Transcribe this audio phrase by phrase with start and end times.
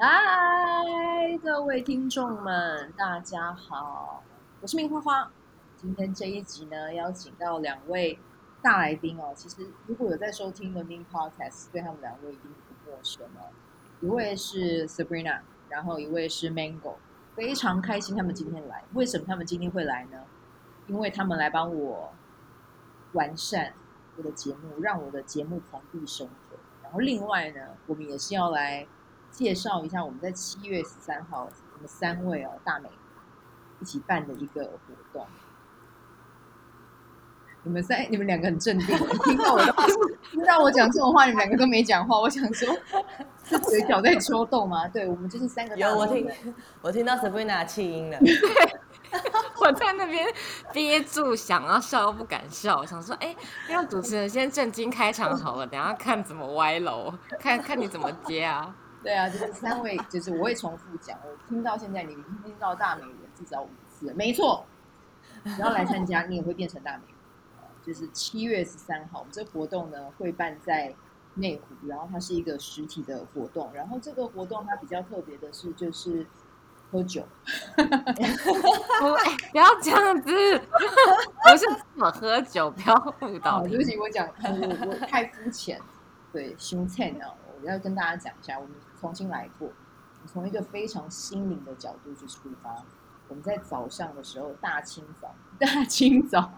[0.00, 4.22] 嗨，各位听众们，大家好，
[4.60, 5.28] 我是明花花。
[5.76, 8.16] 今天这一集呢，邀请到两位
[8.62, 9.32] 大来宾哦。
[9.34, 13.50] 其实如果有在收听的 Min Podcast，对他们两位一定不陌生哦。
[14.00, 16.94] 一位是 Sabrina，然后一位是 Mango，
[17.34, 18.84] 非常开心他们今天来。
[18.94, 20.22] 为什么他们今天会来呢？
[20.86, 22.12] 因为他们来帮我
[23.14, 23.74] 完善
[24.16, 26.56] 我的节目，让我的节目蓬荜生辉。
[26.84, 28.86] 然后另外呢，我们也是要来。
[29.38, 32.88] 介绍一下我们在七月十三号，我们三位哦大美
[33.78, 35.24] 一起办的一个活动。
[37.62, 39.86] 你们三，你们两个很镇定，听到我的话
[40.32, 42.18] 听到我讲这种话，你们两个都没讲话。
[42.18, 42.68] 我想说，
[43.44, 44.88] 是嘴角在抽动吗？
[44.88, 45.76] 对，我们就是三个。
[45.76, 46.28] 有我听，
[46.82, 48.18] 我听到 Sabrina 气音了。
[49.60, 50.26] 我在那边
[50.74, 53.36] 憋住，想要笑又不敢笑，想说，哎，
[53.68, 58.74] 让主持人先正经开场好了，等下看怎么歪楼，看看你怎么接啊。
[59.08, 61.18] 对啊，就是三位，就是我会重复讲。
[61.24, 62.14] 我听到现在，你
[62.44, 64.66] 听到大美人至少五次，没错。
[65.44, 67.14] 只要来参加，你也会变成大美人。
[67.82, 70.94] 就是七月十三号，我们这个活动呢会办在
[71.36, 73.72] 内湖，然后它是一个实体的活动。
[73.72, 76.26] 然后这个活动它比较特别的是，就是
[76.90, 77.26] 喝酒。
[77.74, 77.82] 不，
[79.52, 83.66] 不要这样子，不是怎么喝酒，不要误 导。
[83.66, 85.80] 对不起，我讲我我太肤浅，
[86.30, 87.24] 对，心菜呢，
[87.58, 88.72] 我要跟大家讲一下，我们。
[89.00, 89.70] 重新来过，
[90.26, 92.84] 从一个非常心灵的角度去出发。
[93.28, 96.50] 我们在早上的时候，大清早， 大清早，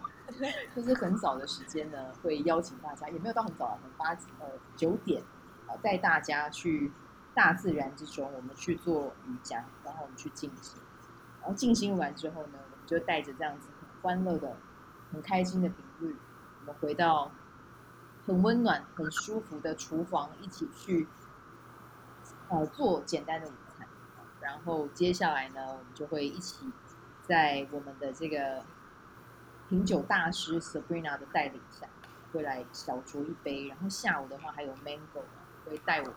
[0.75, 4.47] 就是很早的时间呢，会邀请大家，也没有到很早啊，很八呃
[4.77, 5.23] 九点
[5.67, 6.93] 啊，带大家去
[7.35, 10.81] 大自然之中，我们去做瑜伽，然后我们去静心，
[11.41, 14.57] 然后静心完之后呢，我们就带着这样子很欢乐的、
[15.13, 16.17] 很开心的频率，
[16.61, 17.33] 我们回到
[18.27, 21.09] 很温暖、很舒服的厨房，一起去。
[22.51, 23.87] 呃，做简单的午餐，
[24.41, 26.69] 然后接下来呢，我们就会一起
[27.23, 28.65] 在我们的这个
[29.69, 31.87] 品酒大师 Sabrina 的带领下，
[32.33, 33.69] 会来小酌一杯。
[33.69, 35.23] 然后下午的话，还有 Mango
[35.65, 36.15] 会带我们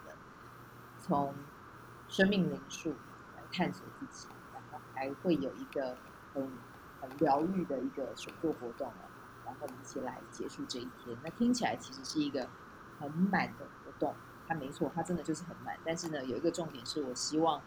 [0.97, 1.35] 从
[2.09, 2.95] 生命灵数
[3.37, 5.95] 来探索自己，然后还会有一个
[6.33, 6.51] 很
[6.99, 9.05] 很疗愈的一个手作活动啊，
[9.45, 11.15] 然后我们一起来结束这一天。
[11.23, 12.49] 那听起来其实是一个
[12.99, 14.15] 很满的活动。
[14.47, 15.77] 它没错，它真的就是很慢。
[15.85, 17.61] 但是呢，有一个重点是我希望，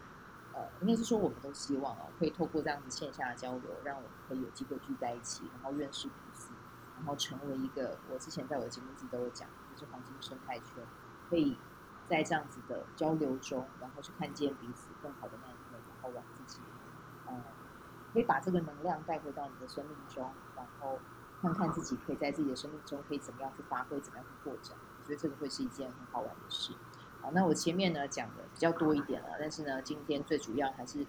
[0.53, 6.49] 呃，应该是说我们都希望哦，可以透过这样子线下的交流，让我们可以有机会聚在一起，然后认识彼此，
[6.95, 10.83] 然后成为一个我之前在我的节目里都有讲，就是黄金生态圈，
[11.29, 11.57] 可以
[12.05, 16.59] 在这样子的交流中，然后去看见彼此更好的那一面，然后让自己，
[17.25, 17.33] 呃，
[18.13, 20.99] 可以把这个能量带回到你的生命中，然后
[21.41, 24.77] 看看自己可以在自己的生命中可以怎么样去发挥，怎么样去扩展。
[25.07, 26.73] 我觉得这个会是一件很好玩的事。
[27.21, 31.05] 好，那我前面呢讲的比较多一点了，但是呢，今天最主要还是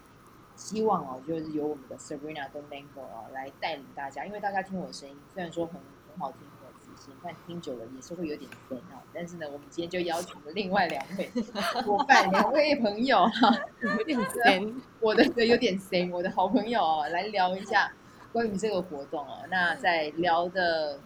[0.55, 5.75] 希望哦，就是由我们的 Sabrina 跟 Mango 啊来带领大家，因为大家听我的声音虽然说很
[6.09, 9.03] 很好听，很有自信，但听久了也是会有点烦哦。
[9.13, 11.29] 但是呢，我们今天就邀请了另外两位
[11.83, 17.91] 伙伴，两位朋友哈，有点 烦，我的有点烦，我的好朋友啊，来聊一下
[18.31, 19.45] 关于这个活动哦。
[19.49, 21.01] 那在聊的。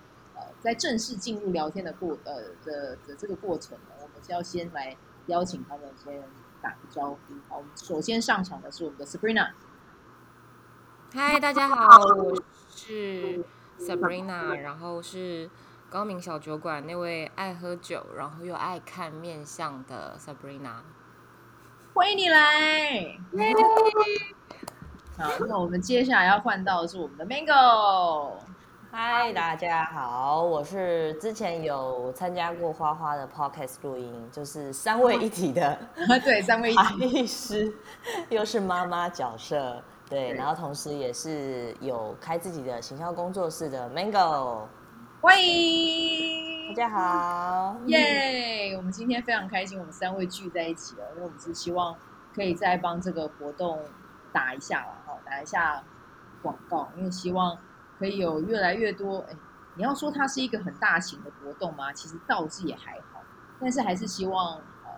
[0.63, 6.23] 在正式进入聊天的过呃的的这个过程呢，我们就要先来邀请他们先
[6.61, 7.17] 打个招呼。
[7.49, 9.49] 好，我们首先上场的是我们的 Sabrina。
[11.13, 12.41] 嗨，大家好，我
[12.73, 13.43] 是
[13.77, 15.49] Sabrina，然后是
[15.89, 20.77] 高明小酒馆那位爱喝酒，然后又爱看面相的 Sabrina。
[21.93, 23.17] 欢迎你来。
[25.17, 28.37] 好，那我们接下来要换到的是我们的 Mango。
[28.95, 35.75] 嗨，大家好，我是之前有参加过花花的 podcast 录音，就是三位一体的，
[36.23, 37.73] 对，三位一体 师，
[38.29, 44.67] 又是妈妈角色，对，然后同时也是有开自己的行销工作室的 Mango，
[45.19, 51.95] 欢迎大家好，耶我们今天非常开心，我们三位聚在一起了，因为我们是希望
[52.35, 53.79] 可以再帮这个活动
[54.31, 55.83] 打一下了，哈，打一下
[56.43, 57.57] 广告，因为希望。
[58.03, 59.35] 可以有越来越多，哎，
[59.75, 61.93] 你要说它是一个很大型的活动吗？
[61.93, 63.23] 其实倒是也还好，
[63.61, 64.91] 但是还是希望呃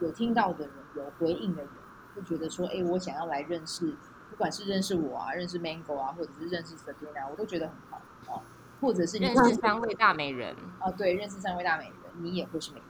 [0.00, 1.70] 有听到的人，有回应的人，
[2.14, 3.94] 会觉得说，哎，我想要来认识，
[4.30, 8.00] 不管是认识我啊，认识 Mango 啊，或者是认识 Sabrina，我都觉得很好
[8.34, 8.40] 啊。
[8.80, 12.88] 或者是你认识三位大美人啊，对，认识三位大美人，你也会是美人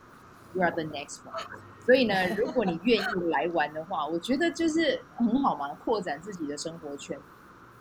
[0.53, 1.85] ，You are the next one。
[1.85, 7.19] 所以呢，如果你愿意来玩的话，我觉得就是很好嘛，扩展自己的生活圈，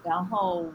[0.02, 0.66] 然后。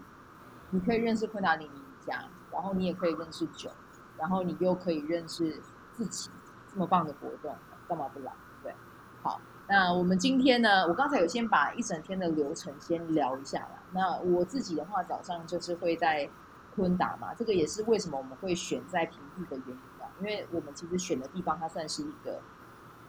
[0.71, 3.71] 你可以认识昆达里尼瑜伽，然后你也可以认识酒，
[4.17, 5.61] 然后你又可以认识
[5.93, 6.31] 自己，
[6.73, 7.55] 这么棒的活动，
[7.89, 8.33] 干嘛不来？
[8.63, 8.75] 对，
[9.23, 13.83] 好，那我们今天呢，我刚才有先把一整天的流程先聊一下啦。
[13.93, 16.29] 那我自己的话，早上就是会在
[16.77, 22.41] 昆达嘛，这个也是为什么我们会选在平地的原因啊，因为我们其实选的地方它算是一个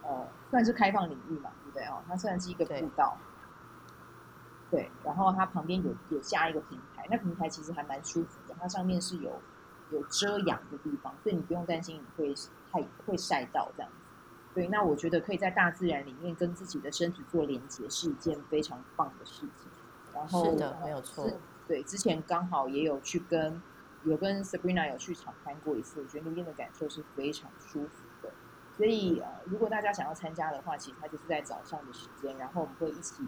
[0.02, 2.02] 呃，算是开放领域嘛，对不对哦？
[2.08, 3.16] 它算是一个步道，
[4.72, 9.38] 对，然后它旁边有有下一个平台，那平台其实还蛮舒服的，它上面是有
[9.90, 12.34] 有遮阳的地方，所以你不用担心你会
[12.72, 13.98] 太会晒到这样子。
[14.54, 19.70] 对，那我觉得可以在大自然里面跟自己的身体做连接，是一件非常棒的事情。
[20.14, 21.30] 然后是的，没有错。
[21.68, 23.60] 对，之前刚好也有去跟
[24.04, 28.30] 有跟 Sabrina 有去场勘过一次，我觉得那边的感受是非常舒服的。
[28.74, 33.22] 所以呃，如果大家想要参加的话，其实它就是在早上的时间，然后我们会一起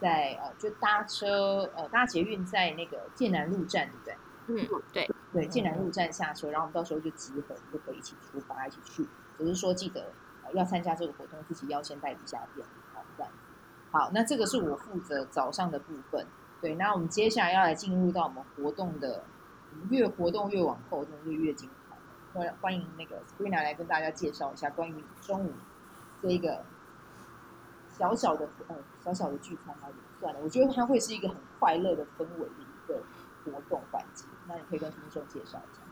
[0.00, 4.16] 在呃就搭车呃搭捷运在那个剑南路站，对不对？
[4.46, 9.06] 嗯，对对，剑南路站下车，然后我们到时候就集合，就可以一起出发，一起去。
[9.38, 10.12] 只是说记得。
[10.52, 13.32] 要参加这个活动，自己要先带一下便，好这样。
[13.92, 16.26] 好，那这个是我负责早上的部分。
[16.60, 19.22] 对，那我们接下来要来进入到我们活动的，
[19.90, 21.96] 越活动越往后，真的是越精彩。
[22.32, 25.52] 欢欢迎那个 Sabrina 来跟大家介绍一下关于中午
[26.20, 26.64] 这一个
[27.90, 29.88] 小小的呃小小的聚餐啊，
[30.20, 33.02] 算了，我觉得它会是一个很快乐的氛围的一个
[33.44, 34.24] 活动环节。
[34.46, 35.82] 那你可以跟听众介绍一下。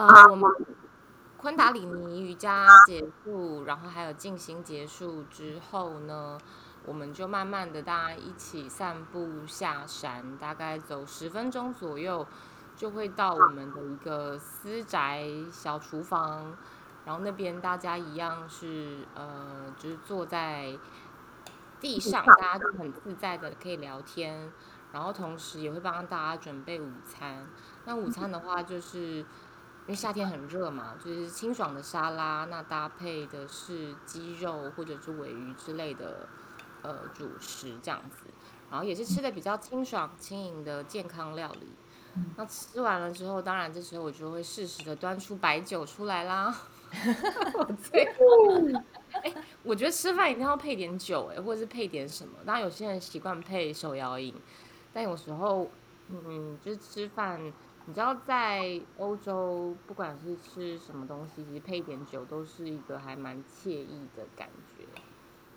[0.00, 0.50] 啊、uh，我们。
[1.36, 6.38] 昆达里尼瑜伽结束，然后还有静心结束之后呢，
[6.86, 12.26] 我们就慢慢的大家一起散步下山，大概走十分钟左右，
[12.74, 16.56] 就会到我们的一个私宅小厨房，
[17.04, 20.78] 然后那边大家一样是呃，就是坐在
[21.80, 24.52] 地上，大家就很自在的可以聊天，
[24.92, 27.46] 然后同时也会帮大家准备午餐。
[27.84, 29.24] 那午餐的话就是。
[29.86, 36.26] 因为夏天很热嘛，就是清爽的沙拉，那搭配的是鸡肉或者是尾鱼之类的，
[36.80, 38.24] 呃，主食这样子，
[38.70, 41.74] 然后也是吃的比较清爽、轻盈的健康料理。
[42.36, 46.56] 那吃完了之后，当然这时候我就会适时的端出白酒出来啦。
[47.82, 48.80] 最后，
[49.22, 49.32] 哎，
[49.62, 52.38] 我觉得吃饭一定要配点酒，哎，或者是配点什么。
[52.46, 54.34] 当然有些人习惯配手摇饮，
[54.92, 55.70] 但有时候，
[56.08, 57.52] 嗯，就是吃饭。
[57.86, 64.86] 你知道，在欧洲，不管是吃什么东西，其实配点酒都是一个还蛮惬意的感觉。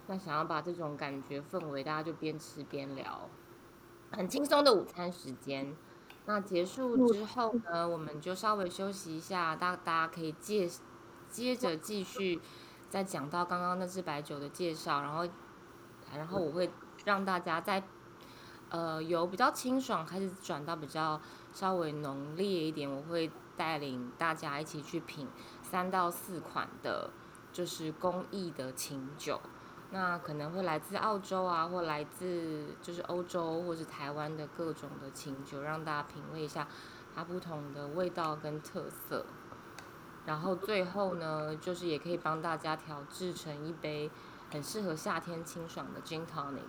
[0.07, 3.30] 那想要把这种感觉氛围，大家就边吃边聊，
[4.12, 5.73] 很轻松的午餐时间。
[6.25, 10.68] 那结束之后呢，我们就稍微休息一下，大大家可以借
[11.29, 12.41] 接着继续
[12.89, 15.27] 再讲到刚刚那支白酒的介绍，然后
[16.15, 16.69] 然后我会
[17.06, 17.83] 让大家在
[18.69, 21.19] 呃由比较清爽开始转到比较。
[21.53, 25.27] 稍微浓烈一点，我会带领大家一起去品
[25.63, 27.09] 三到四款的，
[27.51, 29.41] 就是工艺的琴酒。
[29.89, 36.68] 那可能会来自澳洲啊，或来自就是欧洲或是台湾的各种的琴酒，让大家品味一下
[37.15, 39.25] 它不同的味道跟特色。
[40.27, 44.12] 然后最后呢，就是也可以帮大家调制成一杯
[44.51, 46.68] 很适合夏天清爽的 Gin Tonic。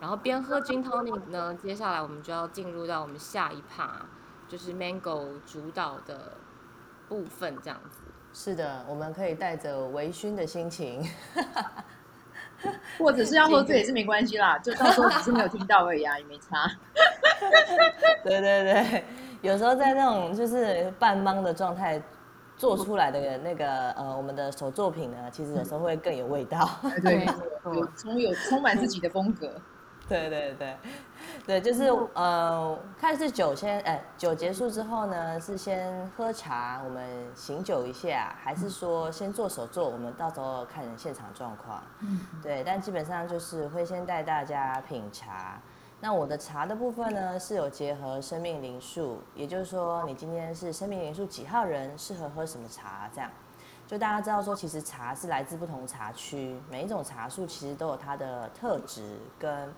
[0.00, 4.06] 然后边喝 Gin Tonic 呢，接下来我们就要进入到我们下一趴。
[4.46, 6.32] 就是 Mango 主导的
[7.06, 8.00] 部分，这样子。
[8.32, 11.06] 是的，我们可以带着微醺的心情，
[12.98, 16.66] 或者是要喝醉也是没关系啦，就到时候只是没有听到而已啊，也没差。
[18.24, 19.04] 对对对，
[19.42, 22.02] 有时候在那种就是半懵的状态
[22.58, 26.68] 做出来的那个呃，我们的手作品呢，其实有时候会更有味道。
[27.02, 27.24] 对，
[27.72, 29.48] 有充有充满自己的风格。
[30.08, 30.76] 对对对。
[31.46, 31.84] 对，就是
[32.14, 39.88] 呃，看是酒先，哎，酒结束之后呢，是先喝茶，我们醒酒一下，还是说先做手作？
[39.88, 41.82] 我们到时候看现场状况。
[42.00, 45.60] 嗯，对，但基本上就是会先带大家品茶。
[46.00, 53.10] 那我的茶的部分呢，是有结合生命灵数，也就是说，你今天是生命灵数几号人，适合喝什么茶？
[53.12, 53.30] 这样，
[53.86, 59.72] 就大家知道说，其实茶是来自不同茶区，每一种茶树其实都有它的特质跟。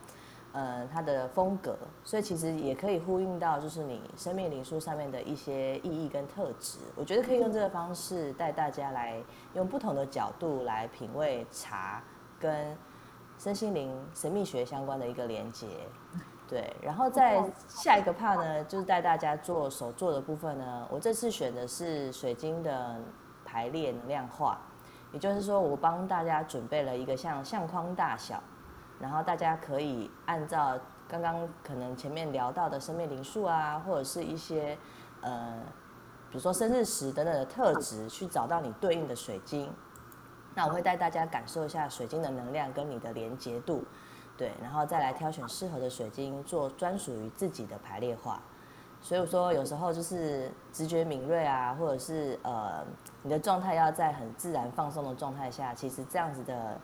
[0.53, 6.81] 呃，它的风格，所以其实也可以呼应到，就是你生命灵数上面的一些意义跟特质。
[6.97, 9.23] 我觉得可以用这个方式带大家来
[9.55, 12.03] 用不同的角度来品味茶
[12.41, 12.77] 跟
[13.40, 15.66] 身心灵神秘学相关的一个连接。
[16.47, 20.87] 对，然后在下一个 part 呢，就是带大家做手做的部分呢。
[20.90, 22.97] 我这次选的是水晶的
[23.42, 24.61] 排列能量化，
[25.11, 28.42] 也就是说，我帮大家准备了一个像相框大小。
[29.00, 30.78] 然后大家可以按照
[31.09, 34.76] 刚刚可能前面聊到的生命灵数啊，或者是一些
[35.23, 35.59] 呃，
[36.30, 39.73] 比如说生日时等等的特质，去找到你对应的水晶。
[40.61, 43.83] 那我会带大家感受一下水晶的能量跟你的连接度，
[44.37, 48.43] 对，然后再来挑选适合的水晶做专属于自己的排列化。
[49.00, 52.85] 所以我说有时候就是直觉敏锐啊，或者是呃
[53.23, 56.79] 你的状态要在很自然放松的状态下，其实这样子的。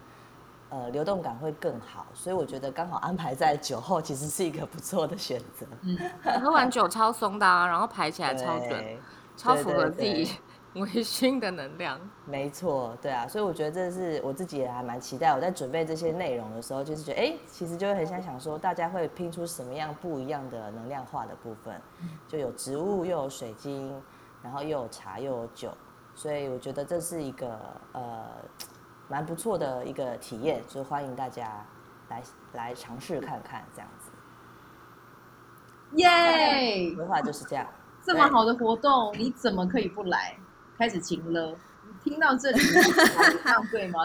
[0.68, 5.64] 呃，流动感会更好，所以我觉得刚好安排在酒后，其实是一个不错的选择。
[5.82, 5.96] 嗯，
[6.40, 8.98] 喝完酒超松的，啊，然后排起来超准，
[9.36, 10.28] 超符合自己
[10.80, 11.98] 微醺的能量。
[12.24, 15.30] 没错，对啊，所以我觉得这是我自己也还蛮期待。
[15.30, 21.80] 我在准备这些内容的时候，就是觉得，哎，其实就会很想想说，大家会拼出什么样不一样的能量化的部分，
[22.28, 23.94] 就有植物，又有水晶，
[24.42, 25.72] 然后又有茶，又有酒，
[26.14, 27.58] 所以我觉得这是一个
[27.92, 28.24] 呃。
[29.08, 31.64] 蛮不错的一个体验，就欢迎大家
[32.08, 32.22] 来
[32.54, 34.10] 来尝试看看这样子。
[35.92, 36.92] 耶！
[36.92, 37.64] 规划就是这样。
[38.02, 40.36] 这么好的活动，你怎么可以不来？
[40.78, 41.56] 开始晴了，
[42.02, 44.00] 听到这里，这样对吗？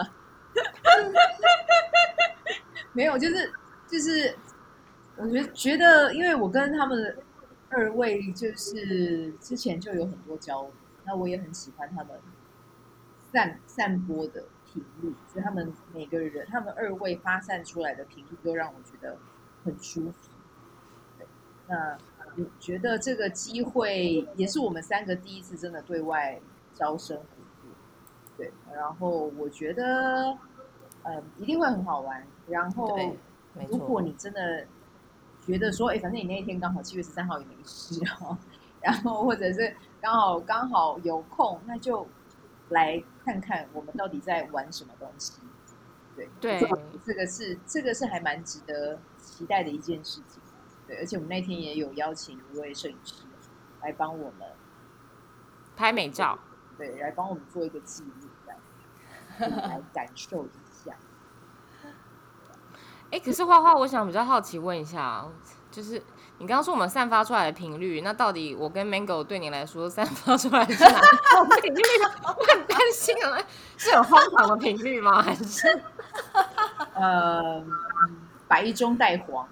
[2.92, 3.52] 没有，就是
[3.88, 4.36] 就是，
[5.16, 7.18] 我觉得觉得，因为我跟他们
[7.70, 10.72] 二位就是之前就有很多交流，
[11.04, 12.18] 那我也很喜欢他们
[13.32, 14.44] 散散播的。
[14.72, 19.18] 频率，就他们每个人，他们二位发散出来的频率都让我觉得
[19.62, 20.30] 很舒服。
[21.68, 21.98] 那
[22.38, 26.40] 我觉得这个机会也是我们三个第一次真的对外
[26.74, 27.24] 招生合
[27.60, 27.70] 作。
[28.36, 30.36] 对，然后我觉得，
[31.02, 32.26] 嗯，一定会很好玩。
[32.48, 32.98] 然后，
[33.68, 34.66] 如果你真的
[35.40, 38.36] 觉得说，哎，反正你那一天刚好七月十三号也没事哦，
[38.80, 42.06] 然后或者是刚好刚好有空，那就。
[42.68, 45.42] 来看看我们到底在玩什么东西，
[46.16, 46.58] 对对，
[47.04, 50.40] 这个是这个是还蛮值得期待的一件事情，
[50.86, 53.24] 对，而且我们那天也有邀请一位摄影师
[53.82, 54.48] 来帮我们
[55.76, 56.38] 拍美照，
[56.76, 58.28] 对，来帮我们做一个记录，
[59.38, 60.94] 这样来感受一下。
[63.10, 65.26] 哎，可是花花，我想比较好奇问一下，
[65.70, 66.02] 就是。
[66.38, 71.00] 你刚刚说我们散发出来的频率，那到底我跟 Mango 对你来说散发出来的是哪
[71.36, 71.80] 种频率？
[72.24, 73.38] 我很担心啊，
[73.76, 75.22] 是很荒唐的频率吗？
[75.22, 75.80] 还是
[76.94, 77.64] 呃
[78.48, 79.46] 白中带黄？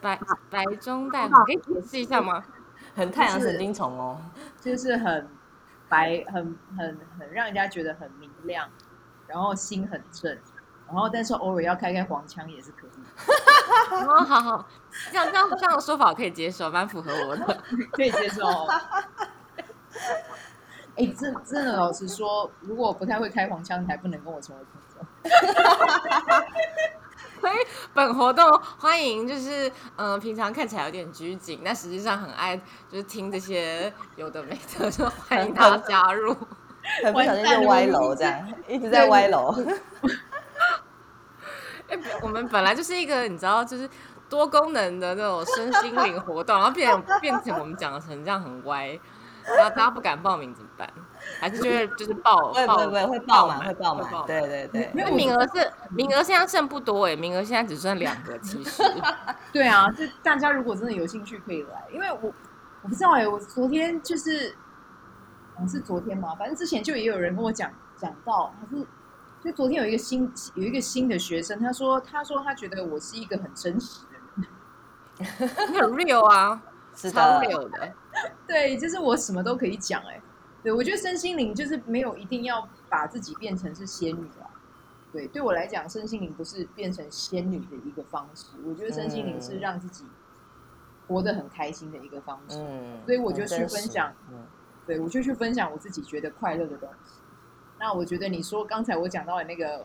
[0.00, 2.42] 白白中带黄，可以解释一下吗？
[2.94, 4.20] 很太阳神经虫哦，
[4.60, 5.28] 就是很
[5.88, 8.68] 白，很很很让人家觉得很明亮，
[9.26, 10.32] 然后心很正，
[10.86, 12.90] 然后但是偶尔要开开黄腔也是可以。
[13.90, 14.68] 哦，好好，
[15.10, 18.46] 这样这样这样的说法我可以接受，蛮符合我的， 可以接受。
[20.96, 24.84] 哎、欸，真真的，老实说，如果我不太会开黄腔，你还不能跟我成为朋友。
[27.40, 27.54] 所以
[27.92, 28.48] 本活动
[28.78, 32.56] 欢迎，就是嗯、呃，平常看起来有点拘谨，但实际上很爱
[32.88, 36.34] 就是听这些有的没的，就欢迎大家加入。
[37.02, 39.54] 很不小心就歪楼这样，一直在歪楼。
[41.88, 43.88] 哎，我们本来就是一个你知道，就是
[44.28, 48.98] 多功能的那种身心灵活动，然后变变成我们讲的成这样很歪，
[49.56, 50.88] 然后大家不敢报名怎么办？
[51.40, 58.82] 还是就会就是报 报会会会报满会报满，对对对，因为名额是名额现在剩不多哎，名额现在只剩两个其实。
[59.52, 62.32] 对啊，就大家如果真的有兴趣可以来，因为我
[62.82, 64.56] 我不知道哎，我昨天就是，
[65.58, 66.34] 嗯，是昨天嘛？
[66.34, 68.86] 反正之前就也有人跟我讲讲到，还是。
[69.42, 74.46] 就昨天有一个新有一个新的学生，他说他说他觉得我是一个很真实的
[75.18, 75.28] 人，
[75.78, 76.62] 很 real 啊，
[76.94, 77.92] 超 real 的。
[78.46, 80.22] 对，就是我什么都可以讲哎、欸。
[80.62, 84.48] 对，我觉得身心灵就是没有一定要把自己变成是仙女啊。
[85.12, 88.46] 对，对我来讲，身心灵不是变成仙女的一个方式。
[88.64, 90.04] 我觉得身心灵是让自己
[91.06, 92.56] 活得很开心的一个方式。
[92.58, 94.46] 嗯，所以我就去分享，嗯，
[94.86, 97.20] 对我就去分享我自己觉得快乐的东西。
[97.78, 99.84] 那我觉得你说刚才我讲到的那个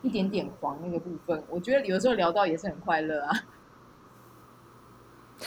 [0.00, 3.32] 一点点黄那个部分，我觉得有时候聊到也是很快乐啊。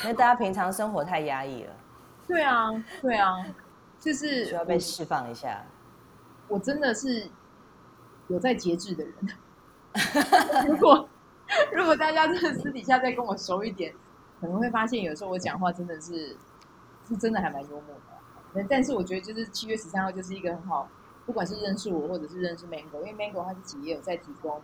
[0.03, 1.73] 因为大家平常生活太压抑了。
[2.27, 2.69] 对啊，
[3.01, 3.35] 对啊，
[3.99, 5.63] 就是需要被释放一下。
[6.47, 7.29] 我真的是
[8.27, 9.13] 有在节制的人。
[10.67, 11.07] 如果
[11.73, 13.93] 如果大家真的私底下再跟我熟一点，
[14.39, 16.35] 可能会发现有时候我讲话真的是
[17.07, 17.95] 是真的还蛮幽默
[18.53, 18.65] 的。
[18.69, 20.89] 但是我觉得就是七月十三号就是一个很好。
[21.23, 24.59] 不管是认识我，或者是认识 Mango，因为 Mango 他自己也有在提供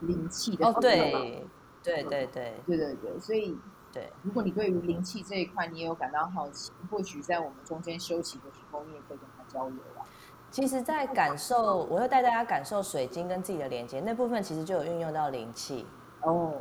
[0.00, 0.66] 灵气的。
[0.66, 1.44] 哦，对，
[1.82, 3.56] 对对对，对对对，所以
[3.92, 10.04] 对，如果你对于灵气这一块你也有感到好奇，或许在我们中间休息的时候，你也可以跟他交流吧。
[10.50, 15.86] 其实，在感受，我会带大家感受水晶跟自己的连接那部分，其实就有运用到灵气。
[16.22, 16.54] 哦，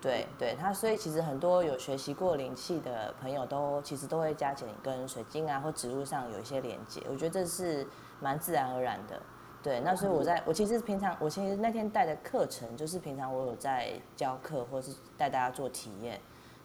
[0.00, 7.86] 对对，他所以其实很多有学习过灵气的朋友都其实都会加减跟水晶啊或植物上有一些连接，我觉得这是。
[8.20, 9.20] 蛮自然而然的，
[9.60, 16.18] 对，那所以我在我其实平常我其实那天带的课程就是平常我有在教课或是带大家做体验，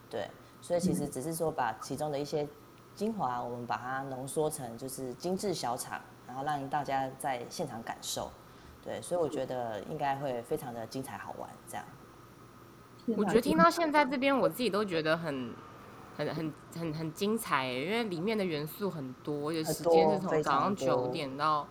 [0.10, 0.30] 对，
[0.62, 2.48] 所以其实只是说把其中的一些
[2.96, 8.32] 精华，我们把它浓缩成就是精致小场，然后让大家在现场感受，
[8.84, 11.86] 对，所以我觉得应该会非常的精彩好玩，这样。
[13.18, 15.54] 我觉得听到现在这边，我自己都觉得很。
[16.18, 21.66] 很很很很精彩，因为里面的元素很多，而且时间是从早上九点到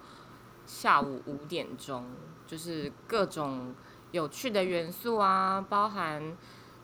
[0.64, 2.06] 下午五点钟，
[2.46, 3.74] 就是各种
[4.10, 6.34] 有趣的元素啊，包含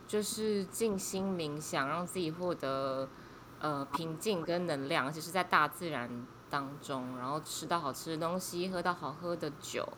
[0.06, 3.08] 就是静心冥想，让自己获得
[3.61, 9.88] 呃平静跟能量，而且是在大自然当中，然后吃到好吃的东西，喝到好喝的酒，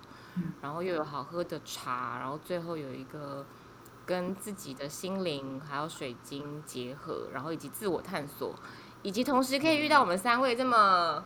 [0.61, 3.45] 然后又有好喝的茶，然后最后有一个。
[4.07, 8.55] 跟自己的心灵还有水晶结合，然后以及自我探索，
[9.03, 11.25] 以及同时可以遇到我们三位这么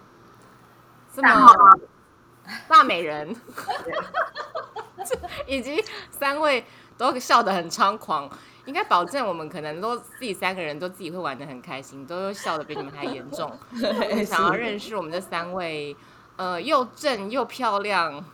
[1.14, 1.54] 这么
[2.66, 3.36] 大美人，
[5.46, 6.64] 以及三位
[6.96, 8.26] 都笑得很猖狂，
[8.70, 13.50] 应该保证我们可能都自己三个人都自己会玩的很开心，都笑的比你们还严重。
[14.24, 15.96] 想要认识我们这三位，
[16.36, 18.24] 呃，又正又漂亮。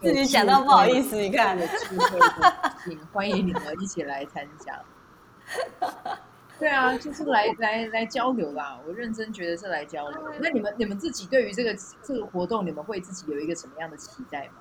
[0.00, 1.58] 自己讲到不好意思，你看，
[3.12, 4.80] 欢迎你们一起来参加。
[6.60, 8.78] 对啊，就是来来来交流啦。
[8.86, 10.20] 我认真觉得是来交流。
[10.40, 14.60] 那你们你们自己对于这个这个活动，你们会自己有一个什么样的期待吗？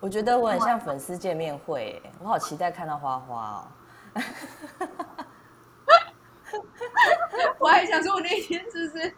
[0.00, 3.66] 我觉得我很像粉丝见面会，我好期待看到花花哦。
[7.58, 9.12] 我还想说，我那天是不是？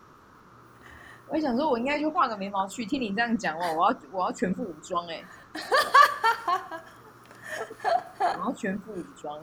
[1.28, 2.86] 我想说，我应该去画个眉毛去。
[2.86, 5.22] 听你这样讲哦，我要我要全副武装哎，
[8.18, 9.38] 我要全副武装，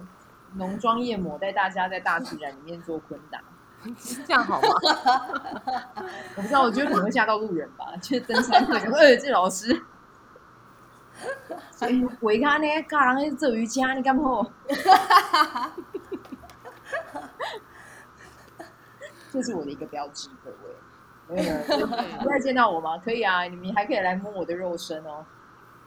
[0.55, 3.39] 浓妆艳抹，带大家在大自然里面做昆达，
[4.25, 4.67] 这样好吗？
[6.35, 7.85] 我不知道，我觉得可能会吓到路人吧。
[8.01, 9.83] 就是登山客，说：“哎，这老师，
[12.21, 12.65] 维卡呢？
[12.87, 14.43] 嘎人做瑜伽，你敢不？”
[19.31, 20.57] 这是我的一个标志，各位。
[21.29, 21.53] 没有，
[22.19, 22.97] 不再见到我吗？
[22.97, 25.25] 可以啊，你们还可以来摸我的肉身哦。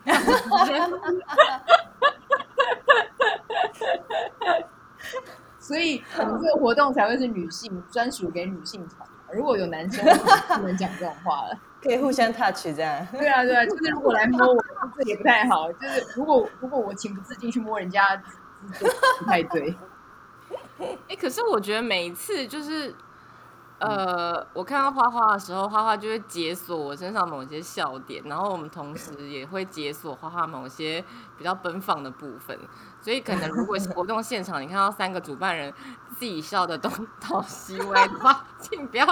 [5.59, 9.07] 所以我们这个活动才会是女性专属给女性场。
[9.33, 10.05] 如果有男生，
[10.48, 11.59] 不能讲这种话了。
[11.83, 13.07] 可以互相 touch 这样。
[13.12, 14.64] 对啊，对啊，就是如果来摸我，
[14.97, 15.73] 这也不太好。
[15.73, 18.23] 就是如果如果我情不自禁去摸人家，
[19.19, 19.75] 不太对。
[21.09, 22.95] 哎， 可是我觉得每一次就是。
[23.83, 31.03] 呃，我看到花花的时候，花花就会解锁我身上某些笑点，然后我们同时也会解锁花花某些
[31.38, 32.59] 比较奔放的部分。
[33.00, 35.72] 所以可能如果活动现场你看到三个主办人
[36.18, 39.06] 自己笑的东倒西歪的话， 请不要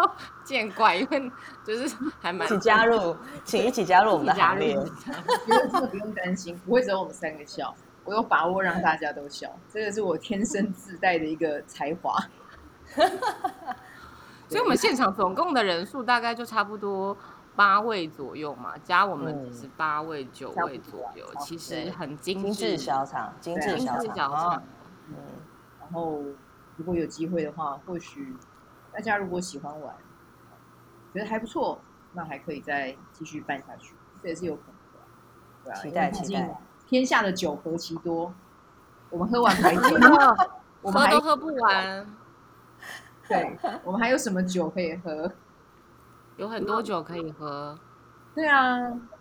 [0.44, 1.32] 见怪，因为
[1.64, 4.76] 就是还蛮请加入，请一起加入我们的行列。
[4.76, 7.74] 我觉得这个不用担心，不会只有我们三个笑，
[8.04, 12.14] 我有把握让大家都笑，这个是我天生自带的一个才华。
[14.48, 17.16] 所以，我们现场总共的人数大概就差不多
[17.58, 24.62] 八位左右嘛，加我们只是八位、嗯、九位左右，其实很精致小场，精致小场。
[25.08, 25.16] 嗯，
[25.80, 26.22] 然后
[26.76, 28.36] 如果有机会的话，或许
[28.92, 29.92] 大家如果喜欢玩，
[31.12, 31.80] 觉得还不错，
[32.12, 35.00] 那还可以再继续办下去，这也是有可能的。
[35.64, 36.60] 对啊，期待期待。
[36.86, 38.32] 天下的酒何其多，
[39.10, 39.74] 我们喝完还
[40.80, 42.06] 我们都喝不完。
[43.26, 45.32] 对，我们还有什么酒可以喝？
[46.38, 47.78] 有很多酒可以喝。
[48.34, 48.78] 对啊，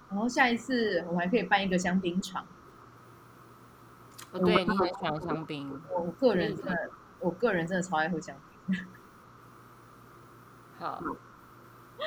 [0.10, 2.46] 然后下一次我们还可以办一个香槟场。
[4.32, 5.82] 哦，对，你很喜欢香槟。
[5.92, 8.36] 我个人真的，我个人真的超爱喝香
[8.68, 8.78] 槟。
[10.80, 11.02] 好，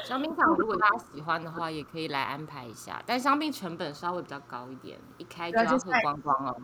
[0.05, 3.03] 香槟场如果大家喜欢的话，也可以来安排一下。
[3.05, 6.57] 但香槟成本稍微比较高一点，一开就要喝光光了。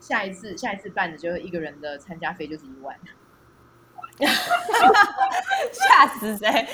[0.00, 2.98] 下一次，下一次办的就是一个人的参加费就是一万。
[5.72, 6.68] 吓死谁？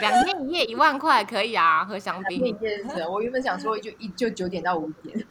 [0.00, 2.40] 两天一夜一万块可以啊， 喝香槟。
[2.42, 5.26] 两天一夜我原本想说就一就九点到五点，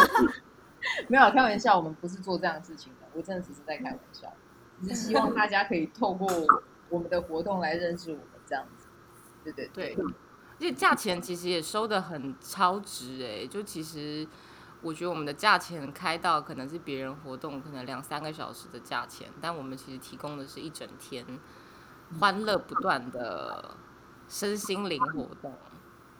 [1.08, 4.32] 没有开玩笑，我们不是做这样的事情的，我真的只是在开玩笑，
[4.82, 6.28] 只是希望大家可以透过
[6.88, 8.86] 我们的活动来认识我们这样子。
[9.44, 14.26] 对对对，对，而且价钱其实也收的很超值哎，就其实。
[14.80, 21.26] 我觉得我们的价钱开到可能是别人活动可能两三个小时的价钱，但我们其实提供的是一整天
[22.20, 23.76] 欢乐不断的
[24.28, 25.52] 身心灵活动，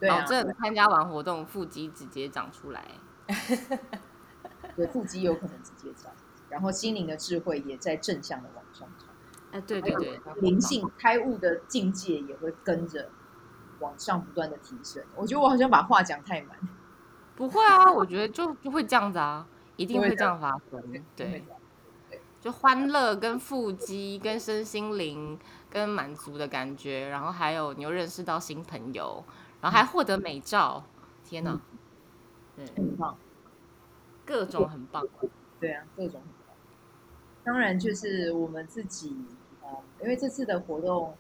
[0.08, 2.86] 保证参加完活动腹肌直接长出来，
[4.76, 6.12] 对，腹肌有可能直接长，
[6.50, 9.08] 然后心灵的智慧也在正向的往上长。
[9.50, 13.08] 哎，对对对，灵性开悟的境界也会跟着
[13.80, 15.02] 往上不断的提升。
[15.16, 16.56] 我觉得我好像把话讲太满，
[17.34, 19.46] 不会啊，我觉得就就会这样子啊，
[19.76, 20.82] 一定会这样发生。
[20.82, 21.44] 对，对
[22.40, 25.38] 就欢乐跟腹肌跟身心灵
[25.70, 29.24] 跟满足的感觉，然后还有你又认识到新朋友，
[29.60, 30.84] 然后还获得美照，
[31.24, 31.60] 天哪，
[32.56, 33.16] 嗯，很棒，
[34.24, 35.04] 各种很棒，
[35.58, 36.56] 对啊，各种很棒。
[37.44, 39.16] 当然就是我们自己。
[40.00, 41.14] 因为这次的活动，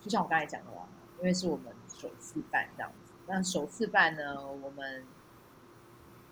[0.00, 0.86] 就像我刚才讲的啦，
[1.18, 5.04] 因为是我们首次办这样子，那首次办呢，我们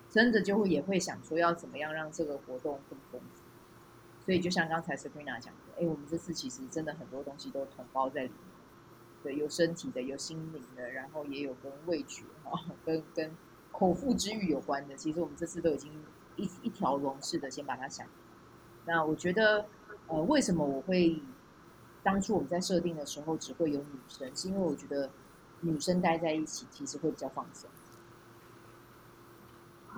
[0.09, 3.34] 真的就会也会想说要怎么样让这个活动更丰富。
[4.25, 8.39] 所以就像刚才 Sabrina 讲的，哎，我们这次其实真的很多东西都统包在里面，
[9.23, 13.31] 对，有身体的，有心灵的，然后也有跟味觉哈，跟跟
[13.71, 14.95] 口腹之欲有关的。
[14.95, 15.91] 其实我们这次都已经
[16.35, 18.07] 一一条龙式的先把它想。
[18.85, 19.67] 那我觉得，
[20.07, 21.21] 呃，为什么我会？
[22.03, 25.09] 当初我们在设定的时候，只会有女生，是因为我觉得
[25.61, 27.67] 女生待在一起其实会比较放松。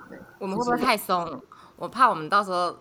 [0.08, 1.44] 对，我们会不会太松？
[1.76, 2.80] 我怕我们到时候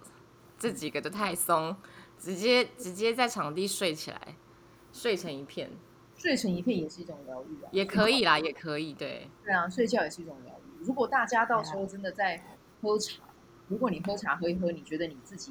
[0.59, 1.77] 这几个都太松，
[2.19, 4.37] 直接直接在场地睡起来，
[4.93, 5.71] 睡成一片，
[6.17, 10.85] 睡成一片也是一种疗愈啊，也可以啦，也可以，对，对啊，睡觉也是一种疗愈。
[10.85, 12.43] 如果大家到时候真的在
[12.81, 13.23] 喝茶，
[13.69, 15.51] 如果你喝茶喝一喝，你觉得你自己。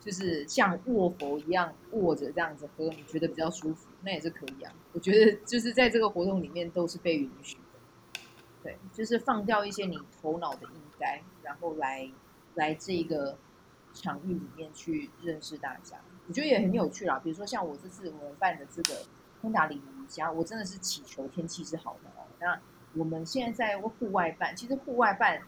[0.00, 4.72] 就是像卧佛一样卧着这样子喝，你觉得比较舒服，那也是可以啊。
[4.92, 8.20] 我觉得就是在这个活动里面都是被允许的，
[8.62, 12.08] 对，就是放掉一些你头脑的应该，然后来
[12.54, 13.36] 来这个
[14.00, 15.98] 场域里面去认识大家。
[16.26, 17.20] 我觉得也很有趣啦。
[17.22, 19.00] 比如说像我这次我们办的这个
[19.40, 22.24] 昆达里尼瑜伽，我真的是祈求天气是好的哦。
[22.40, 22.60] 那
[22.94, 25.42] 我们现在在户外办，其实户外办。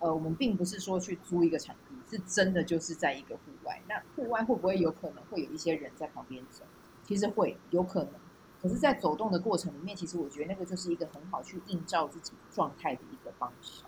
[0.00, 3.80] 呃，我们并不是说去租一个场地，是真的就是在一个户外。
[3.88, 6.64] 那户外会不会有可能会有一些人在旁边走？
[7.04, 8.12] 其实会有可能。
[8.60, 13.84] 可是，在走动的过程里面，其实我觉得那个就是一个很好去映照自己状态的一个方式。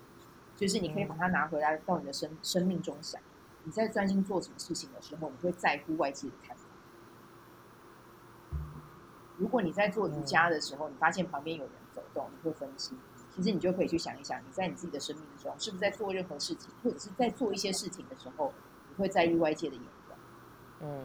[0.55, 3.21] 就是你可以把它拿回来到你的生生命中想，
[3.67, 6.63] 你在专心做什么事情的时候，你会在乎外界的看法。
[9.37, 12.97] 如果你在做瑜伽的时候，你发现旁边有人走动，你会分心。
[13.29, 18.53] 其实你就可以去想一想，你在你自己的生命中，是不是在做任何事情，或者是在做一些事情的时候，
[18.87, 20.17] 你会在意外界的眼光？
[20.79, 21.03] 嗯。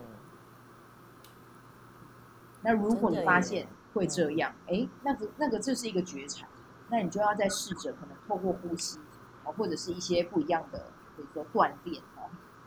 [2.63, 6.47] 那如果你发现会这样，哎，那个那个这是一个觉察，
[6.89, 9.01] 那你就要再试着可能透过呼吸
[9.43, 12.12] 啊，或者是一些不一样的，比如说锻炼啊，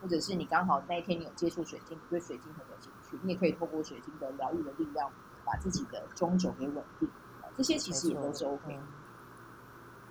[0.01, 5.11] 或者是你刚好那一天你有接触水晶，你对水晶很有兴趣，你也可以透过水晶的疗愈的力量，
[5.43, 7.09] 把自己的中轴给稳定。
[7.57, 8.79] 这些其实也都是 OK。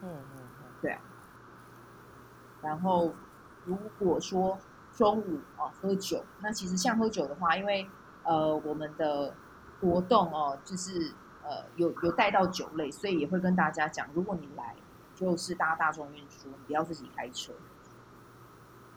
[0.03, 1.01] 嗯嗯嗯，对啊。
[2.63, 3.15] 然后
[3.65, 4.59] 如果说
[4.93, 7.87] 中午啊喝酒，那其实像喝酒的话，因为
[8.23, 9.35] 呃我们的
[9.81, 14.75] 活动哦，就是呃有有带到酒类，所以也会跟大家讲，如果你来
[15.15, 17.53] 就是搭大众运输，你不要自己开车。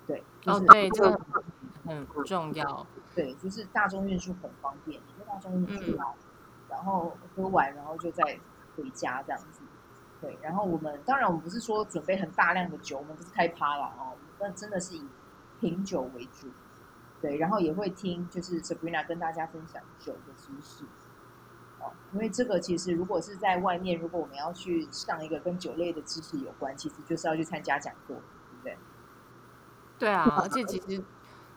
[0.08, 1.20] 对，就是、哦对，这个
[1.86, 2.88] 很重要。
[3.14, 6.16] 对，就是大众运输很方便，你跟大众运输来，嗯、
[6.70, 8.24] 然后喝完然后就再
[8.76, 9.62] 回家这样子。
[10.20, 15.06] 对，然后我们当然我们不是说准备很大量的酒，我们不是开趴了哦，那真的是以
[15.60, 16.48] 品酒为主。
[17.20, 20.86] 对，然后也会听就是 Sabrina 跟大家分享酒的知识。
[21.80, 28.78] 哦，因为这个其实如果是在外面，如果我们要去上一个跟酒类的知识有关，其实就是要去参加讲座，对不对？
[30.00, 31.04] 对啊，而且其实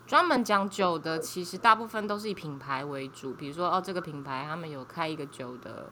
[0.07, 5.91] 专门讲酒的，其实大部分都是以品牌为主，比如说哦，这个品牌他们有开一个酒的。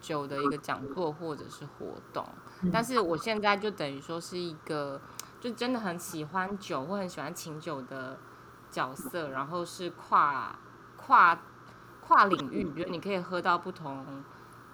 [0.00, 2.26] 酒的一个讲座或者是活动，
[2.72, 4.98] 但是我现在就等于说是一个，
[5.38, 8.18] 就真的很喜欢酒或很喜欢琴酒的
[8.70, 10.58] 角色，然后是跨
[10.96, 11.38] 跨
[12.00, 14.24] 跨领域，比如你可以喝到不同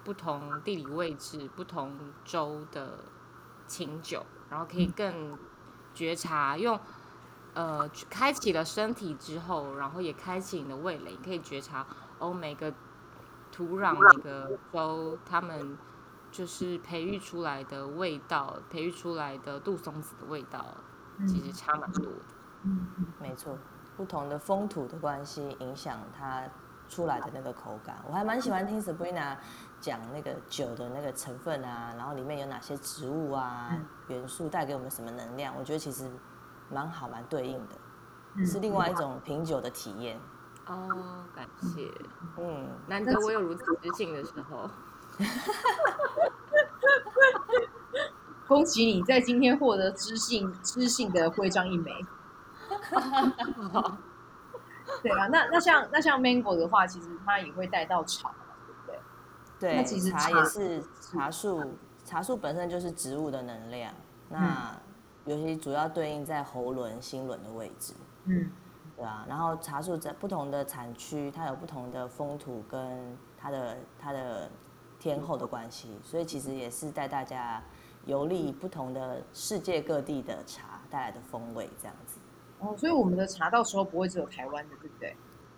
[0.05, 2.99] 不同地理位置、不同州的
[3.67, 5.37] 琴酒，然后可以更
[5.93, 6.79] 觉察，用
[7.57, 11.85] 呃开启了身体之后，然后也开启你的味蕾，你可以觉察
[12.19, 12.73] 哦每个。
[13.49, 15.75] 土壤每个州，他们
[16.29, 20.63] 就是培育出来的味道，培育出来的杜松子的味道，
[21.25, 22.11] 其实差蛮多的。
[22.63, 22.85] 嗯，
[23.19, 23.57] 没错，
[23.95, 26.43] 不同的风土的关系影响它
[26.89, 27.95] 出来的那个口感。
[28.07, 29.37] 我还蛮喜欢听 Sabrina
[29.79, 33.75] 讲那个酒的那个成分啊，然后里面有哪些植物啊
[34.09, 36.07] 元素带给我们什么能量，我觉得其实
[36.69, 37.75] 蛮好，蛮对应的，
[38.45, 40.19] 是另外一种品酒的体验。
[40.65, 41.91] 哦，感谢。
[42.37, 44.69] 嗯，难得我有如此知性的时候。
[48.47, 51.91] 恭喜你在今天获得知性知性的徽章一枚。
[55.03, 58.31] 对啊，那那像那像 Mango 的话，其实它也会带到茶，
[58.65, 58.97] 对不对？
[59.59, 63.93] 对，那其实茶也是茶树，茶树本身就是植物的能量。
[64.29, 64.76] 那、嗯、
[65.27, 67.93] 尤其主要对应在喉轮、心轮的位置。
[68.23, 68.49] 嗯，
[68.95, 69.25] 对啊。
[69.27, 74.49] 然后茶树在不同的产区，它有不同的风土跟它的它的
[74.97, 77.61] 天候的关系，所以其实也是带大家
[78.05, 82.17] 游历不同的世界各地的茶带来的风味，这样子。
[82.59, 85.15] 哦，所以我们的茶到时候不会只有台湾的，对不对？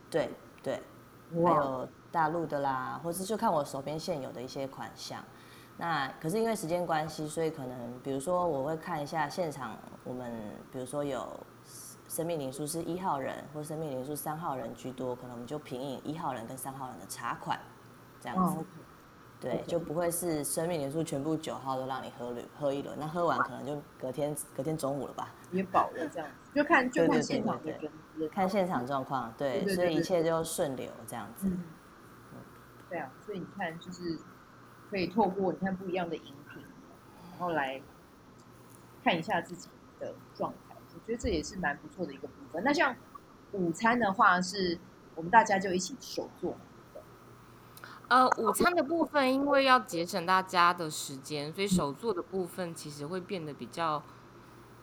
[0.10, 0.30] 对
[0.64, 0.82] 对，
[1.32, 5.24] 还有大陆的啦，或是就看我手边现有的一些款项。
[5.82, 10.30] 那可是因为时间关系，所以可能比如说我会看一下现场，我们
[10.74, 11.26] 比如说有
[12.10, 17.58] 生命灵数是一号人，或生命灵数三号人居多，可能我们就品饮一号人跟三号人的茶款，
[18.20, 18.58] 这样子。
[18.58, 18.66] 哦、
[19.40, 25.30] 对，就不会是生命灵数全部九号都让你喝喝一轮，那喝完可能就隔天隔天中午了吧？
[25.54, 31.48] 也饱了这样子，就看就看现场的人，看现场状况，对，所以一切就顺流这样子。
[31.48, 31.64] 嗯，
[32.90, 34.20] 对啊，所以你看就是。
[34.90, 36.64] 可以透过你看不一样的饮品，
[37.30, 37.80] 然后来
[39.04, 40.76] 看一下自己的状态。
[40.96, 42.64] 我觉得这也是蛮不错的一个部分。
[42.64, 42.96] 那像
[43.52, 44.80] 午餐的话，是
[45.14, 46.58] 我们大家就一起手做。
[48.08, 54.02] 呃，午餐的部分，因为要节省大家的时间，所以手做的部分其实会变得比较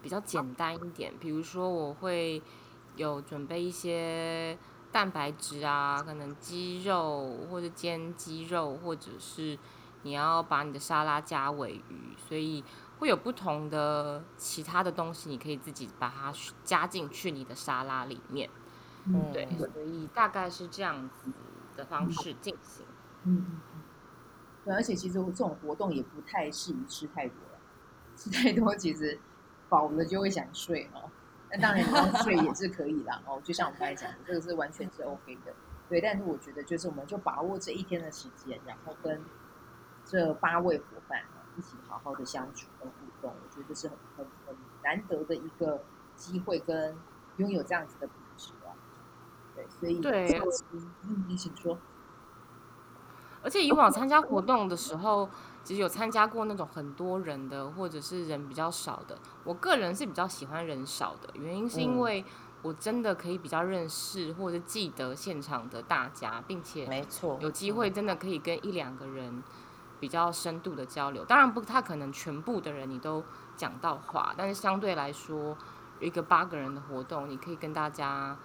[0.00, 1.12] 比较简单一点。
[1.18, 2.40] 比如说，我会
[2.94, 4.56] 有准备一些
[4.92, 9.58] 蛋白质啊，可能鸡肉或者煎鸡肉，或者是。
[10.06, 12.62] 你要把你的沙拉加尾鱼，所以
[13.00, 18.48] 会有不同的其他的东西，你可以自己把它加进去你的沙拉里面。
[19.06, 21.32] 嗯，对，所以大概是这样子
[21.76, 22.86] 的方式进行。
[23.24, 23.60] 嗯。
[24.64, 27.58] 对，而且其实这种活动也不太适宜吃太多了，
[28.16, 29.18] 吃太多其实
[29.68, 31.10] 饱了就会想睡哦。
[31.50, 35.52] 那当然你要睡也是可以啦哦，就像我们刚才讲的，这个是完全是 OK 的。
[35.88, 39.20] 对，但是我觉得就是我们就把握这一天的时间，然后跟。
[40.06, 45.82] 这八位伙伴啊，一起好好的相处跟互动，我觉得是很很很难得的一个
[46.14, 46.96] 机会，跟
[47.38, 48.70] 拥有这样子的品质啊。
[49.56, 50.40] 对，所以对，
[51.02, 51.76] 嗯，你请说。
[53.42, 55.28] 而且以往参加活动的时候，
[55.64, 59.18] 其实有参加过那种很多人的，或者是人比较少的。
[59.42, 62.24] 我个人是比较喜欢人少的，原因是因为
[62.62, 69.42] 我真的可以比较认识或者记得现场的大家，并且没错，有机会真的可以跟一两个人。
[69.98, 73.24] 比较深度的交流，当然不太可能全部的人你都
[73.56, 75.56] 讲到话，但是相对来说，
[76.00, 78.36] 一个八个人的活动，你可以跟大家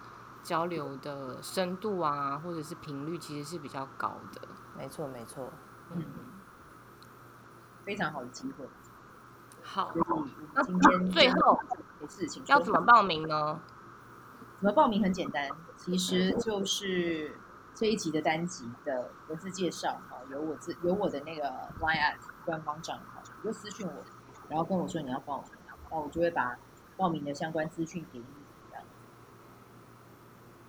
[0.42, 4.48] 交流的深度啊，或者是频率，其实是比较高的。
[4.76, 5.52] 没错，没错，
[5.94, 6.02] 嗯，
[7.84, 8.66] 非常好的机会。
[9.62, 9.92] 好，
[10.54, 11.58] 那今天最后
[12.00, 13.60] 的事情要怎么报名呢？
[14.58, 17.36] 怎么报名很简单，其实就是。
[17.74, 21.48] 这一集的单集的文字介绍，哈，有我自有我的那个
[21.80, 23.92] Line@ 官方账号，你就私讯我，
[24.48, 25.50] 然后跟我说你要报名，
[25.90, 26.56] 那我就会把
[26.96, 28.24] 报名的相关资讯给你，
[28.70, 28.84] 这样，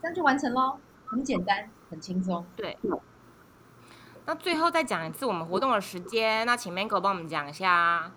[0.01, 2.45] 这样就完成喽，很简单，很轻松。
[2.55, 2.77] 对。
[4.25, 8.09] 那最后再讲一次我们活动的时间，那请 Mango 帮我们讲一下，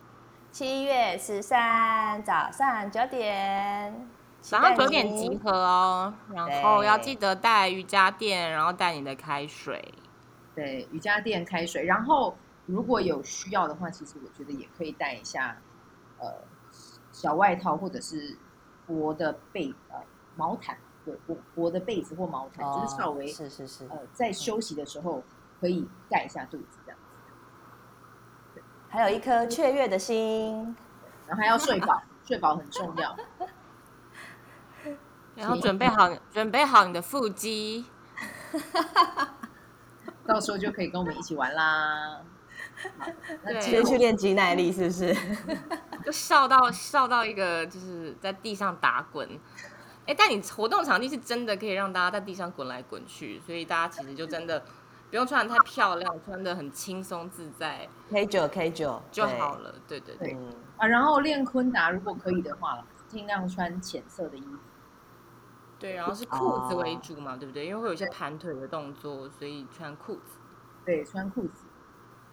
[0.53, 4.16] 七月十三早上九点。
[4.41, 9.93] 早上九点集合哦，然后要记得带瑜伽垫，然后带你的开水。
[10.55, 15.59] 对，瑜伽垫、开水，然后如果有需要的话，其实我觉得也可以带一下，
[16.19, 16.33] 呃，
[17.11, 18.39] 小外套或者是
[18.87, 19.97] 薄的被呃
[20.37, 25.23] 毛毯，对，薄薄的被子或毛毯，哦、就是稍微是是是，呃，在休息的时候
[25.61, 27.05] 可以盖一下肚子这样子。
[28.55, 30.77] 对，还有一颗雀跃的心，
[31.27, 33.15] 然后还要睡饱，睡饱很重要。
[35.37, 37.85] 然后准备好，准备好你的腹肌，
[40.27, 42.21] 到时候就可以跟我们一起玩啦。
[43.45, 45.15] 对，先去练肌耐力，是不是？
[46.05, 49.29] 就笑到笑到一个，就是在地上打滚。
[50.07, 54.61] 哎，但你活动场地是真的可以让大家在地上滚来滚去，所以大家其实就真的
[55.11, 59.75] 不用穿的太漂亮，穿的很轻松自在，K 九 K 九就好了。
[59.89, 60.39] 对对对，对
[60.77, 64.59] 啊，然后练昆达，如果可以的话，尽量穿浅色的衣服。
[65.87, 67.65] 对，然后是裤子为主嘛，对不对？
[67.65, 70.37] 因为会有一些盘腿的动作，所以穿裤子。
[70.85, 71.65] 对，穿裤子。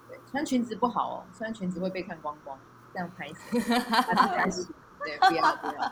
[0.09, 2.57] 对，穿裙子不好哦，穿裙子会被看光光，
[2.91, 3.27] 这样拍。
[3.51, 5.91] 对，不要不要。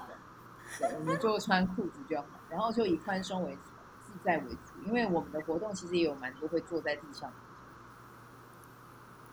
[0.80, 3.62] 对，我们就穿裤子就好，然后就以宽松为主，
[4.02, 4.82] 自在为主。
[4.86, 7.32] 因为我们的活动其实也有蛮多会坐在地上。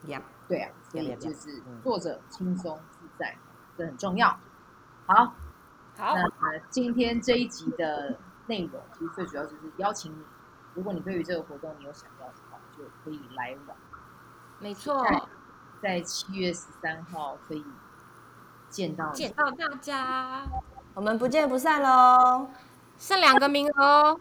[0.07, 0.21] Yeah.
[0.47, 3.39] 对啊，所以就是坐着轻松自在，
[3.79, 4.39] 这很重要。
[5.07, 5.33] 好。
[5.99, 10.23] 好，那今天这一集的内容，其实最主要就是邀请你，
[10.75, 13.77] 如果你对于这个活动你有想要的话，就可以来玩。
[14.61, 15.05] 没错，
[15.83, 17.65] 在七月十三号可以
[18.71, 20.47] 见到见到大家，
[20.95, 22.49] 我们不见不散喽！
[22.97, 24.21] 剩两个名额哦，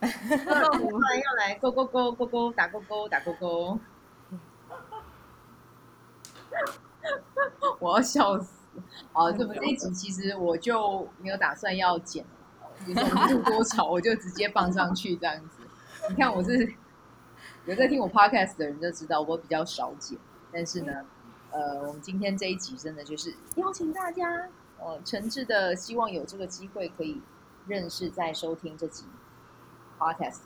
[0.02, 3.80] 我们要来勾勾勾勾勾打勾勾打勾勾，
[7.80, 8.63] 我要笑死！
[9.12, 12.24] 好，这么这一集其实我就没有打算要剪，
[12.86, 15.62] 就是录多少我就直接放上去这样子。
[16.08, 16.72] 你看我是
[17.66, 20.18] 有在听我 podcast 的人就知道我比较少剪，
[20.52, 21.04] 但是呢，
[21.50, 27.22] 呃，我们今天这一集真的就是邀请大家，呃，诚挚的希望有这个机会可以。
[27.66, 29.06] 认识在收听这集
[29.98, 30.42] podcast，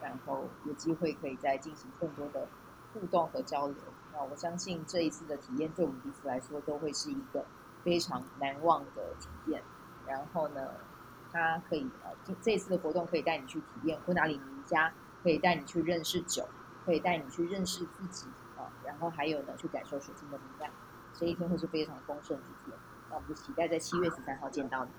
[0.00, 2.48] 然后有机会可以再进行更多的
[2.94, 3.76] 互动和交流。
[4.14, 7.44] 那我相信这一次的体验对我们彼此来说都会是一个
[7.84, 9.62] 非常难忘的体验。
[10.06, 10.68] 然后呢，
[11.30, 12.10] 它可以呃，
[12.42, 14.92] 这次的活动可以带你去体验昆达里尼瑜伽，
[15.22, 16.48] 可以带你去认识酒，
[16.84, 18.72] 可以带你去认识自己啊。
[18.84, 20.72] 然后还有呢，去感受水晶的能量。
[21.12, 22.76] 这一天会是非常丰盛的一天。
[23.08, 24.90] 那我们就期待在七月十三号见到你。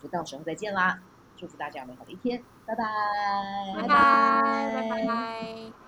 [0.00, 1.00] 就到时候再见啦！
[1.36, 2.84] 祝福大家美好的一天，拜拜，
[3.76, 5.87] 拜拜，拜拜。